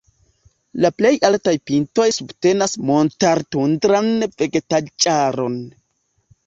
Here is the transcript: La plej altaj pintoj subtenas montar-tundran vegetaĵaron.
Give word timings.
La 0.85 0.89
plej 1.01 1.11
altaj 1.29 1.53
pintoj 1.71 2.07
subtenas 2.17 2.73
montar-tundran 2.91 4.13
vegetaĵaron. 4.43 5.63